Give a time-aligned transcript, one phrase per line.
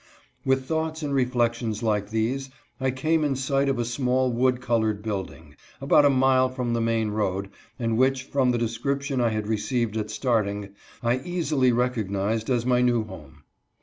[0.43, 5.03] With thoughts and reflections like these I came in sight of a small wood colored
[5.03, 9.29] build ing, about a mile from the main road, and which, from the description I
[9.29, 10.69] had received at starting,
[11.03, 13.43] I easily rec ognized as my new home.